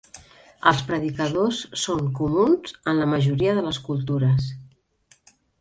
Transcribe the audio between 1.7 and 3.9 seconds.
són comuns en la majoria de les